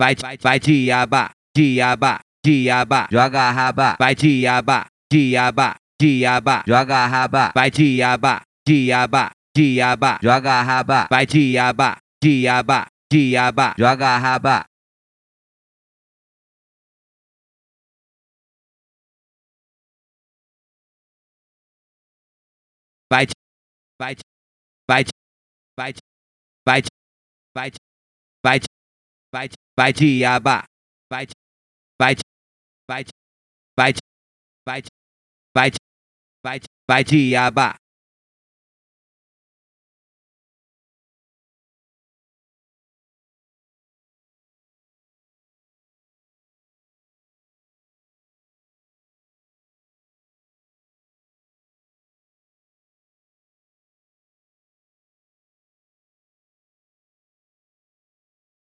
[0.00, 3.96] 白气白气呀吧气呀吧气呀吧，抓个哈吧！
[3.98, 7.52] 白气呀吧气呀吧气呀吧，抓个哈吧！
[7.54, 11.06] 白气呀吧气呀吧气呀吧，抓个哈吧！
[11.08, 14.66] 白气呀吧气呀吧气呀吧，抓个哈吧！
[23.10, 23.32] 白气
[23.96, 24.22] 白气
[24.86, 25.10] 白气
[25.76, 26.00] 白气
[26.64, 27.93] 白气白。
[29.74, 30.66] 白起亚巴
[31.08, 31.34] 白起
[31.96, 32.22] 白起
[32.86, 33.10] 白起
[33.74, 34.00] 白起
[34.64, 34.88] 白起
[35.52, 35.78] 白起
[36.40, 37.76] 白起白起亚坝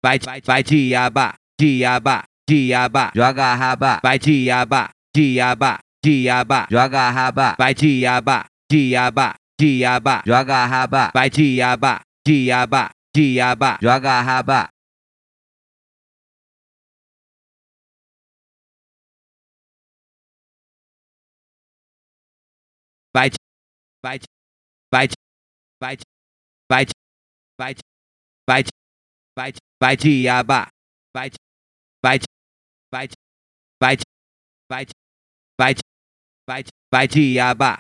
[0.02, 7.74] vai, vai, vai diaba, diaba, diaba, joga raba, vai diaba, diaba, diaba, joga raba, vai
[7.74, 14.70] diaba, diaba, diaba, joga raba, vai diaba, diaba, diaba, joga raba.
[23.14, 23.30] Vai,
[24.02, 24.20] vai,
[24.90, 25.08] vai,
[25.82, 25.98] vai,
[26.70, 26.86] vai,
[27.60, 27.76] vai,
[28.48, 28.81] vai, vai
[29.82, 30.68] vai diaba,
[31.16, 31.30] vai,
[32.04, 32.20] vai,
[32.92, 33.08] vai,
[33.80, 33.98] vai,
[34.70, 34.86] vai,
[35.60, 35.76] vai,
[36.48, 37.80] vai, vai diaba.